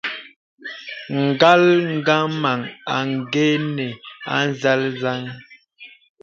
[1.25, 1.63] Ngal
[1.97, 2.59] ngəməŋ
[2.97, 3.91] àngənə́
[4.35, 5.23] à nzāl nzə́n.